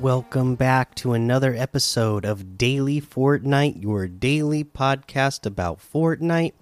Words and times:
Welcome 0.00 0.54
back 0.54 0.94
to 0.96 1.12
another 1.12 1.56
episode 1.56 2.24
of 2.24 2.56
Daily 2.56 3.00
Fortnite, 3.00 3.82
your 3.82 4.06
daily 4.06 4.62
podcast 4.62 5.44
about 5.44 5.80
Fortnite. 5.80 6.52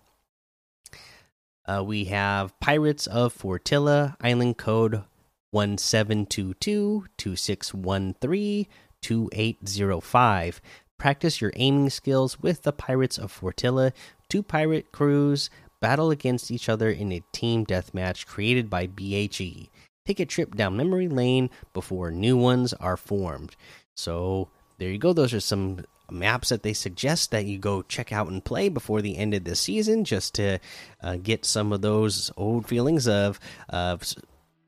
uh, 1.68 1.84
we 1.86 2.06
have 2.06 2.58
Pirates 2.60 3.08
of 3.08 3.38
Fortilla, 3.38 4.16
island 4.22 4.58
code 4.58 5.04
1722 5.52 7.06
2613 7.18 8.68
2805. 9.02 10.62
Practice 10.98 11.42
your 11.42 11.52
aiming 11.56 11.90
skills 11.90 12.40
with 12.40 12.64
the 12.64 12.74
Pirates 12.74 13.18
of 13.18 13.38
Fortilla. 13.38 13.92
Two 14.30 14.42
pirate 14.42 14.92
crews 14.92 15.50
battle 15.80 16.10
against 16.10 16.50
each 16.50 16.70
other 16.70 16.90
in 16.90 17.12
a 17.12 17.24
team 17.32 17.66
deathmatch 17.66 18.26
created 18.26 18.70
by 18.70 18.88
BHE. 18.88 19.70
Take 20.06 20.20
a 20.20 20.26
trip 20.26 20.56
down 20.56 20.78
memory 20.78 21.08
lane 21.08 21.50
before 21.74 22.12
new 22.12 22.38
ones 22.38 22.74
are 22.74 22.98
formed. 22.98 23.56
So, 23.96 24.50
there 24.78 24.90
you 24.90 24.98
go. 24.98 25.14
Those 25.14 25.34
are 25.34 25.40
some 25.40 25.86
maps 26.10 26.50
that 26.50 26.64
they 26.64 26.74
suggest 26.74 27.32
that 27.32 27.46
you 27.46 27.58
go 27.58 27.82
check 27.82 28.12
out 28.12 28.30
and 28.30 28.44
play 28.44 28.70
before 28.70 29.02
the 29.02 29.18
end 29.18 29.34
of 29.34 29.44
the 29.44 29.56
season 29.56 30.04
just 30.04 30.36
to 30.36 30.60
uh, 31.04 31.18
get 31.18 31.46
some 31.46 31.74
of 31.74 31.82
those 31.82 32.32
old 32.38 32.68
feelings 32.68 33.08
of 33.08 33.40
uh, 33.70 33.98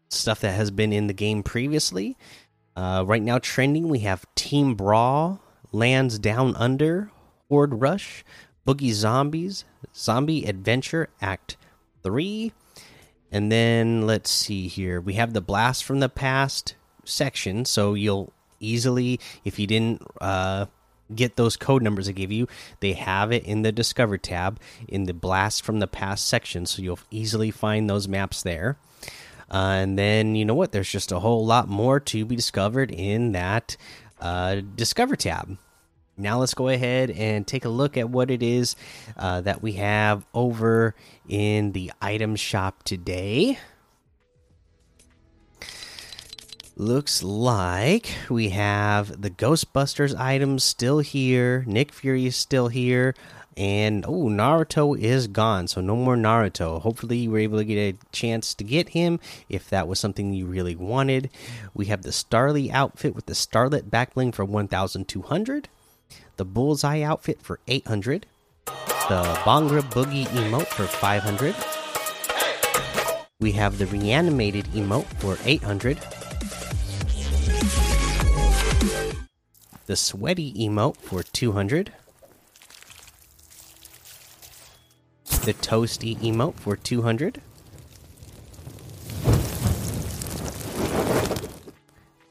stuff 0.09 0.41
that 0.41 0.51
has 0.51 0.71
been 0.71 0.91
in 0.91 1.07
the 1.07 1.13
game 1.13 1.43
previously. 1.43 2.17
Uh, 2.75 3.03
right 3.05 3.21
now, 3.21 3.39
trending, 3.39 3.87
we 3.87 3.99
have 3.99 4.25
Team 4.35 4.75
Brawl, 4.75 5.41
Lands 5.71 6.19
Down 6.19 6.55
Under, 6.55 7.11
Horde 7.47 7.81
Rush, 7.81 8.23
Boogie 8.67 8.93
Zombies, 8.93 9.65
Zombie 9.95 10.45
Adventure 10.45 11.09
Act 11.21 11.57
3. 12.03 12.51
And 13.31 13.51
then 13.51 14.07
let's 14.07 14.29
see 14.29 14.67
here. 14.67 14.99
We 14.99 15.13
have 15.13 15.33
the 15.33 15.41
Blast 15.41 15.83
from 15.83 15.99
the 15.99 16.09
Past 16.09 16.75
section. 17.05 17.65
So 17.65 17.93
you'll 17.93 18.33
easily, 18.59 19.19
if 19.43 19.59
you 19.59 19.67
didn't 19.67 20.01
uh, 20.19 20.65
get 21.13 21.35
those 21.35 21.57
code 21.57 21.81
numbers 21.81 22.09
I 22.09 22.13
gave 22.13 22.31
you, 22.31 22.47
they 22.79 22.93
have 22.93 23.31
it 23.31 23.43
in 23.43 23.61
the 23.61 23.71
Discover 23.71 24.17
tab 24.17 24.59
in 24.87 25.03
the 25.03 25.13
Blast 25.13 25.63
from 25.63 25.79
the 25.79 25.87
Past 25.87 26.27
section. 26.27 26.65
So 26.65 26.81
you'll 26.81 26.99
easily 27.11 27.51
find 27.51 27.89
those 27.89 28.07
maps 28.07 28.41
there. 28.41 28.77
Uh, 29.51 29.81
and 29.81 29.97
then 29.97 30.35
you 30.35 30.45
know 30.45 30.53
what? 30.53 30.71
There's 30.71 30.91
just 30.91 31.11
a 31.11 31.19
whole 31.19 31.45
lot 31.45 31.67
more 31.67 31.99
to 31.99 32.25
be 32.25 32.35
discovered 32.35 32.91
in 32.91 33.31
that 33.31 33.77
uh, 34.21 34.61
Discover 34.75 35.15
tab 35.15 35.57
now 36.19 36.39
let's 36.39 36.53
go 36.53 36.67
ahead 36.67 37.11
and 37.11 37.47
take 37.47 37.63
a 37.63 37.69
look 37.69 37.95
at 37.97 38.09
what 38.09 38.29
it 38.29 38.43
is 38.43 38.75
uh, 39.15 39.41
that 39.41 39.63
we 39.63 39.73
have 39.73 40.25
over 40.33 40.93
in 41.27 41.71
the 41.71 41.93
item 42.01 42.35
shop 42.35 42.83
today. 42.83 43.57
Looks 46.75 47.23
like 47.23 48.09
we 48.29 48.49
have 48.49 49.21
the 49.21 49.29
Ghostbusters 49.29 50.17
items 50.17 50.63
still 50.63 50.99
here. 50.99 51.63
Nick 51.65 51.93
Fury 51.93 52.25
is 52.25 52.35
still 52.35 52.67
here. 52.67 53.15
And 53.59 54.05
oh, 54.07 54.29
Naruto 54.29 54.97
is 54.97 55.27
gone, 55.27 55.67
so 55.67 55.81
no 55.81 55.95
more 55.95 56.15
Naruto. 56.15 56.81
Hopefully, 56.81 57.17
you 57.17 57.29
were 57.29 57.39
able 57.39 57.59
to 57.59 57.65
get 57.65 57.77
a 57.77 57.97
chance 58.11 58.55
to 58.55 58.63
get 58.63 58.89
him 58.89 59.19
if 59.49 59.69
that 59.69 59.87
was 59.87 59.99
something 59.99 60.33
you 60.33 60.47
really 60.47 60.75
wanted. 60.75 61.29
We 61.73 61.87
have 61.87 62.01
the 62.03 62.11
Starly 62.11 62.71
outfit 62.71 63.13
with 63.13 63.25
the 63.25 63.33
Starlet 63.33 63.89
backbling 63.89 64.33
for 64.33 64.45
1,200 64.45 65.67
the 66.39 66.45
Bullseye 66.45 67.01
outfit 67.01 67.41
for 67.41 67.59
800, 67.67 68.25
the 68.65 69.23
Bhangra 69.43 69.81
Boogie 69.81 70.25
emote 70.27 70.67
for 70.67 70.85
500. 70.85 71.53
We 73.41 73.51
have 73.51 73.77
the 73.77 73.87
reanimated 73.87 74.63
emote 74.67 75.03
for 75.19 75.37
800. 75.43 75.97
The 79.87 79.97
sweaty 79.97 80.53
emote 80.53 80.95
for 80.95 81.23
200. 81.23 81.91
The 85.45 85.53
toasty 85.55 86.17
emote 86.17 86.55
for 86.55 86.75
200. 86.75 87.41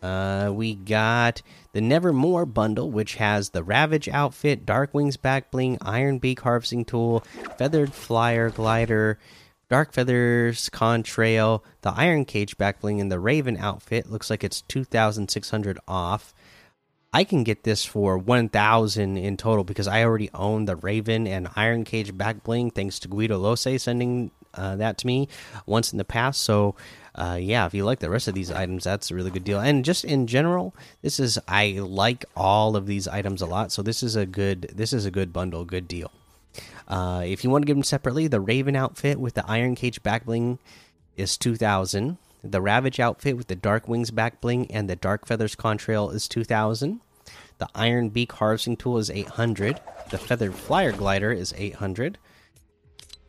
Uh, 0.00 0.50
we 0.52 0.74
got 0.74 1.42
the 1.72 1.80
Nevermore 1.80 2.46
bundle, 2.46 2.90
which 2.90 3.16
has 3.16 3.50
the 3.50 3.64
Ravage 3.64 4.08
outfit, 4.08 4.64
Darkwing's 4.64 5.16
back 5.16 5.50
bling, 5.50 5.78
Iron 5.82 6.18
Beak 6.18 6.40
harvesting 6.40 6.84
tool, 6.84 7.20
Feathered 7.56 7.92
Flyer 7.92 8.50
glider, 8.50 9.18
Dark 9.68 9.92
Feathers 9.92 10.70
contrail, 10.70 11.62
the 11.82 11.90
Iron 11.90 12.24
Cage 12.24 12.56
back 12.56 12.80
bling, 12.80 13.00
and 13.00 13.12
the 13.12 13.20
Raven 13.20 13.56
outfit. 13.56 14.10
Looks 14.10 14.30
like 14.30 14.42
it's 14.42 14.62
2,600 14.62 15.78
off. 15.86 16.32
I 17.12 17.24
can 17.24 17.42
get 17.42 17.64
this 17.64 17.84
for 17.84 18.18
1000 18.18 19.16
in 19.16 19.36
total 19.36 19.64
because 19.64 19.88
I 19.88 20.04
already 20.04 20.28
own 20.34 20.66
the 20.66 20.76
Raven 20.76 21.26
and 21.26 21.48
Iron 21.56 21.84
Cage 21.84 22.16
back 22.16 22.44
bling 22.44 22.70
thanks 22.70 22.98
to 23.00 23.08
Guido 23.08 23.38
Lose 23.38 23.82
sending 23.82 24.30
uh, 24.54 24.76
that 24.76 24.98
to 24.98 25.06
me 25.06 25.28
once 25.64 25.90
in 25.90 25.98
the 25.98 26.04
past. 26.04 26.42
So, 26.42 26.74
uh, 27.14 27.38
yeah, 27.40 27.64
if 27.64 27.72
you 27.72 27.84
like 27.84 28.00
the 28.00 28.10
rest 28.10 28.28
of 28.28 28.34
these 28.34 28.50
items, 28.50 28.84
that's 28.84 29.10
a 29.10 29.14
really 29.14 29.30
good 29.30 29.44
deal. 29.44 29.58
And 29.58 29.84
just 29.84 30.04
in 30.04 30.26
general, 30.26 30.74
this 31.00 31.18
is 31.18 31.38
I 31.48 31.78
like 31.80 32.26
all 32.36 32.76
of 32.76 32.86
these 32.86 33.08
items 33.08 33.40
a 33.40 33.46
lot. 33.46 33.72
So 33.72 33.82
this 33.82 34.02
is 34.02 34.14
a 34.14 34.26
good 34.26 34.72
this 34.74 34.92
is 34.92 35.06
a 35.06 35.10
good 35.10 35.32
bundle, 35.32 35.64
good 35.64 35.88
deal. 35.88 36.12
Uh, 36.86 37.22
if 37.24 37.42
you 37.42 37.50
want 37.50 37.62
to 37.62 37.66
get 37.66 37.74
them 37.74 37.82
separately, 37.82 38.28
the 38.28 38.40
Raven 38.40 38.76
outfit 38.76 39.18
with 39.18 39.34
the 39.34 39.44
Iron 39.46 39.74
Cage 39.74 40.02
back 40.02 40.26
bling 40.26 40.58
is 41.16 41.36
2000. 41.38 42.18
The 42.50 42.62
Ravage 42.62 42.98
outfit 42.98 43.36
with 43.36 43.48
the 43.48 43.54
Dark 43.54 43.88
Wings 43.88 44.10
back 44.10 44.40
bling 44.40 44.70
and 44.70 44.88
the 44.88 44.96
Dark 44.96 45.26
Feathers 45.26 45.54
contrail 45.54 46.14
is 46.14 46.26
2000. 46.28 47.00
The 47.58 47.68
Iron 47.74 48.08
Beak 48.08 48.32
harvesting 48.32 48.78
tool 48.78 48.96
is 48.96 49.10
800. 49.10 49.78
The 50.10 50.16
Feathered 50.16 50.54
Flyer 50.54 50.92
glider 50.92 51.30
is 51.30 51.52
800. 51.58 52.16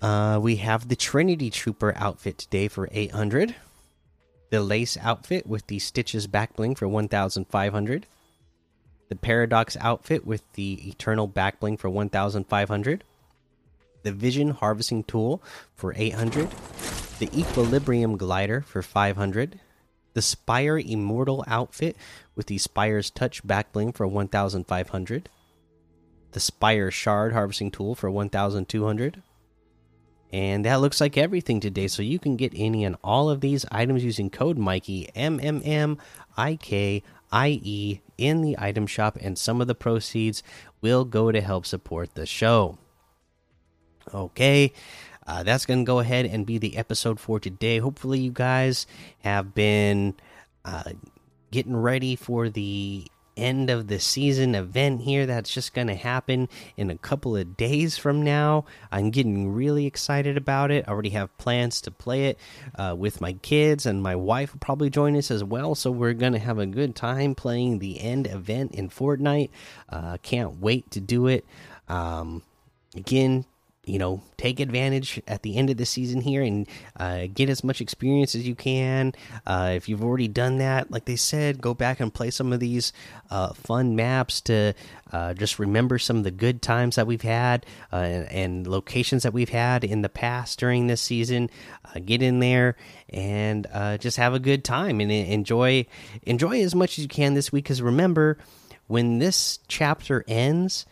Uh, 0.01 0.39
we 0.41 0.55
have 0.57 0.87
the 0.87 0.95
Trinity 0.95 1.49
Trooper 1.49 1.93
outfit 1.97 2.37
today 2.37 2.69
for 2.69 2.87
800. 2.93 3.55
The 4.51 4.61
Lace 4.61 4.95
outfit 4.95 5.45
with 5.45 5.67
the 5.67 5.79
Stitches 5.79 6.25
back 6.27 6.55
bling 6.55 6.75
for 6.75 6.87
1500. 6.87 8.05
The 9.09 9.15
Paradox 9.17 9.75
outfit 9.81 10.25
with 10.25 10.43
the 10.53 10.87
Eternal 10.87 11.27
back 11.27 11.59
bling 11.59 11.75
for 11.75 11.89
1500. 11.89 13.03
The 14.03 14.11
Vision 14.13 14.51
harvesting 14.51 15.03
tool 15.03 15.43
for 15.75 15.93
800 15.97 16.47
the 17.19 17.29
Equilibrium 17.37 18.17
glider 18.17 18.61
for 18.61 18.81
500, 18.81 19.59
the 20.13 20.21
Spire 20.21 20.79
Immortal 20.79 21.43
outfit 21.47 21.95
with 22.35 22.47
the 22.47 22.57
Spire's 22.57 23.11
Touch 23.11 23.45
back 23.45 23.71
bling 23.71 23.91
for 23.91 24.07
1500, 24.07 25.29
the 26.31 26.39
Spire 26.39 26.91
Shard 26.91 27.33
harvesting 27.33 27.71
tool 27.71 27.95
for 27.95 28.09
1200. 28.09 29.21
And 30.31 30.63
that 30.65 30.79
looks 30.79 31.01
like 31.01 31.17
everything 31.17 31.59
today. 31.59 31.87
So 31.87 32.03
you 32.03 32.19
can 32.19 32.35
get 32.35 32.53
any 32.55 32.83
and 32.83 32.95
all 33.03 33.29
of 33.29 33.41
these 33.41 33.65
items 33.71 34.03
using 34.03 34.29
code 34.29 34.57
Mikey 34.57 35.09
M 35.15 35.39
M 35.41 35.61
M 35.65 35.97
I 36.37 36.55
K 36.55 37.01
I 37.31 37.59
E 37.63 38.01
in 38.17 38.41
the 38.41 38.55
item 38.59 38.85
shop, 38.85 39.17
and 39.19 39.37
some 39.37 39.59
of 39.59 39.67
the 39.67 39.75
proceeds 39.75 40.43
will 40.81 41.03
go 41.03 41.31
to 41.31 41.41
help 41.41 41.65
support 41.65 42.13
the 42.13 42.25
show. 42.25 42.77
Okay, 44.13 44.73
uh, 45.27 45.43
that's 45.43 45.65
going 45.65 45.79
to 45.81 45.85
go 45.85 45.99
ahead 45.99 46.25
and 46.25 46.45
be 46.45 46.57
the 46.57 46.77
episode 46.77 47.19
for 47.19 47.39
today. 47.39 47.77
Hopefully, 47.77 48.19
you 48.19 48.31
guys 48.31 48.87
have 49.19 49.53
been 49.53 50.15
uh, 50.65 50.91
getting 51.51 51.75
ready 51.75 52.15
for 52.15 52.49
the 52.49 53.05
end 53.39 53.69
of 53.69 53.87
the 53.87 53.99
season 53.99 54.53
event 54.53 55.01
here 55.01 55.25
that's 55.25 55.51
just 55.51 55.73
going 55.73 55.87
to 55.87 55.95
happen 55.95 56.49
in 56.75 56.89
a 56.89 56.97
couple 56.97 57.35
of 57.35 57.57
days 57.57 57.97
from 57.97 58.21
now. 58.21 58.65
I'm 58.91 59.09
getting 59.09 59.53
really 59.53 59.85
excited 59.85 60.37
about 60.37 60.71
it. 60.71 60.85
I 60.87 60.91
already 60.91 61.11
have 61.11 61.35
plans 61.37 61.81
to 61.81 61.91
play 61.91 62.25
it 62.27 62.39
uh, 62.75 62.95
with 62.97 63.21
my 63.21 63.33
kids, 63.33 63.85
and 63.85 64.03
my 64.03 64.15
wife 64.15 64.53
will 64.53 64.59
probably 64.59 64.89
join 64.89 65.15
us 65.15 65.31
as 65.31 65.43
well. 65.43 65.73
So 65.73 65.89
we're 65.89 66.13
going 66.13 66.33
to 66.33 66.39
have 66.39 66.59
a 66.59 66.65
good 66.65 66.95
time 66.95 67.33
playing 67.33 67.79
the 67.79 68.01
end 68.01 68.27
event 68.27 68.73
in 68.73 68.89
Fortnite. 68.89 69.49
Uh, 69.87 70.17
can't 70.21 70.59
wait 70.59 70.91
to 70.91 70.99
do 70.99 71.27
it. 71.27 71.45
Um, 71.87 72.43
again, 72.95 73.45
you 73.89 73.97
know 73.97 74.21
take 74.37 74.59
advantage 74.59 75.21
at 75.27 75.41
the 75.41 75.57
end 75.57 75.69
of 75.69 75.77
the 75.77 75.85
season 75.85 76.21
here 76.21 76.43
and 76.43 76.67
uh, 76.97 77.27
get 77.33 77.49
as 77.49 77.63
much 77.63 77.81
experience 77.81 78.35
as 78.35 78.47
you 78.47 78.55
can. 78.55 79.13
Uh, 79.45 79.73
if 79.75 79.89
you've 79.89 80.03
already 80.03 80.27
done 80.27 80.59
that 80.59 80.91
like 80.91 81.05
they 81.05 81.15
said 81.15 81.59
go 81.59 81.73
back 81.73 81.99
and 81.99 82.13
play 82.13 82.29
some 82.29 82.53
of 82.53 82.59
these 82.59 82.93
uh, 83.31 83.51
fun 83.53 83.95
maps 83.95 84.41
to 84.41 84.73
uh, 85.11 85.33
just 85.33 85.57
remember 85.57 85.97
some 85.97 86.17
of 86.17 86.23
the 86.23 86.31
good 86.31 86.61
times 86.61 86.95
that 86.95 87.07
we've 87.07 87.23
had 87.23 87.65
uh, 87.91 87.97
and, 87.97 88.31
and, 88.31 88.67
locations 88.67 89.23
that 89.23 89.33
we've 89.33 89.49
had 89.49 89.83
in 89.83 90.03
the 90.03 90.09
past 90.09 90.59
during 90.59 90.85
this 90.85 91.01
season. 91.01 91.49
Uh, 91.83 91.99
get 91.99 92.21
in 92.21 92.39
there 92.39 92.75
and 93.09 93.67
just 93.99 94.17
have 94.17 94.33
a 94.33 94.39
good 94.39 94.63
time 94.63 94.99
and 94.99 95.11
enjoy 95.11 95.85
enjoy 96.23 96.61
as 96.61 96.75
much 96.75 96.99
as 96.99 97.03
you 97.03 97.07
can 97.07 97.33
this 97.33 97.51
week. 97.51 97.63
Because 97.63 97.81
remember 97.81 98.37
when 98.87 99.19
this 99.19 99.59
chapter 99.67 100.23
ends 100.27 100.85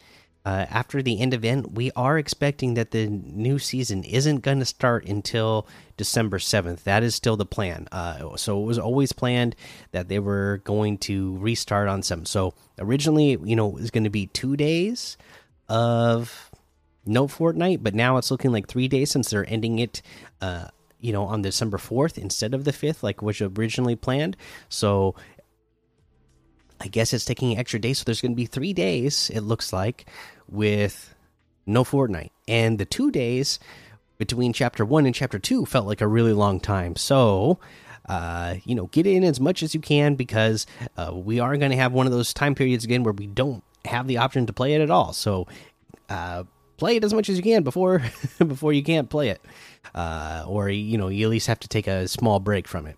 uh, 0.48 0.66
after 0.70 1.02
the 1.02 1.20
end 1.20 1.34
event, 1.34 1.74
we 1.74 1.92
are 1.92 2.18
expecting 2.18 2.76
that 2.76 2.92
the 2.92 3.08
new 3.08 3.60
season 3.60 4.06
isn't 4.06 4.38
going 4.40 4.60
to 4.60 4.66
start 4.66 5.06
until 5.06 5.68
December 5.98 6.38
7th. 6.38 6.84
That 6.84 7.04
is 7.04 7.16
still 7.16 7.36
the 7.36 7.46
plan. 7.46 7.90
Uh, 7.92 8.38
so 8.38 8.62
it 8.62 8.66
was 8.66 8.80
always 8.80 9.12
planned 9.12 9.58
that 9.92 10.08
they 10.08 10.20
were 10.20 10.62
going 10.64 11.00
to 11.00 11.38
restart 11.40 11.90
on 11.90 12.02
some. 12.02 12.26
So 12.26 12.54
originally, 12.80 13.38
you 13.44 13.58
know, 13.58 13.68
it 13.68 13.74
was 13.74 13.92
going 13.92 14.06
to 14.06 14.10
be 14.10 14.28
two 14.28 14.56
days 14.56 15.18
of 15.68 16.50
no 17.06 17.28
Fortnite, 17.28 17.84
but 17.84 17.94
now 17.94 18.16
it's 18.16 18.32
looking 18.32 18.54
like 18.54 18.70
three 18.70 18.88
days 18.88 19.12
since 19.12 19.30
they're 19.30 19.50
ending 19.50 19.80
it. 19.80 20.02
Uh, 20.40 20.70
you 21.02 21.12
know, 21.12 21.26
on 21.26 21.42
December 21.42 21.78
4th 21.78 22.18
instead 22.18 22.54
of 22.54 22.64
the 22.64 22.72
5th, 22.72 23.04
like 23.04 23.22
was 23.22 23.42
originally 23.42 23.98
planned. 23.98 24.38
So 24.70 25.14
I 26.80 26.88
guess 26.88 27.14
it's 27.14 27.26
taking 27.26 27.54
an 27.54 27.60
extra 27.60 27.80
day. 27.80 27.94
So 27.94 28.04
there's 28.06 28.22
going 28.22 28.34
to 28.34 28.36
be 28.36 28.46
three 28.46 28.74
days, 28.74 29.32
it 29.34 29.42
looks 29.42 29.74
like, 29.74 30.06
with 30.48 31.16
no 31.66 31.84
Fortnite. 31.84 32.32
And 32.48 32.80
the 32.80 32.86
two 32.86 33.12
days 33.12 33.60
between 34.18 34.54
chapter 34.54 34.86
one 34.86 35.06
and 35.06 35.14
chapter 35.14 35.40
two 35.40 35.66
felt 35.66 35.88
like 35.88 36.02
a 36.02 36.08
really 36.08 36.34
long 36.34 36.60
time. 36.60 36.96
So, 36.96 37.60
uh, 38.08 38.56
you 38.64 38.76
know, 38.76 38.88
get 38.88 39.06
in 39.06 39.24
as 39.24 39.40
much 39.40 39.62
as 39.64 39.74
you 39.74 39.82
can 39.82 40.16
because 40.16 40.66
uh, 40.98 41.12
we 41.14 41.40
are 41.40 41.58
going 41.58 41.72
to 41.72 41.78
have 41.78 41.92
one 41.92 42.06
of 42.06 42.12
those 42.12 42.34
time 42.34 42.56
periods 42.56 42.84
again 42.84 43.04
where 43.04 43.14
we 43.14 43.28
don't 43.28 43.64
have 43.86 44.08
the 44.08 44.18
option 44.18 44.46
to 44.46 44.54
play 44.54 44.74
it 44.74 44.82
at 44.82 44.90
all. 44.90 45.14
So, 45.14 45.48
uh, 46.10 46.44
play 46.78 46.96
it 46.96 47.04
as 47.04 47.14
much 47.14 47.28
as 47.28 47.38
you 47.38 47.44
can 47.44 47.64
before 47.64 48.02
before 48.38 48.72
you 48.72 48.84
can't 48.84 49.10
play 49.10 49.30
it, 49.30 49.42
uh, 49.94 50.46
or 50.48 50.70
you 50.70 50.98
know, 50.98 51.10
you 51.10 51.26
at 51.26 51.30
least 51.30 51.48
have 51.48 51.60
to 51.62 51.68
take 51.68 51.88
a 51.88 52.08
small 52.08 52.40
break 52.40 52.68
from 52.68 52.88
it. 52.88 52.98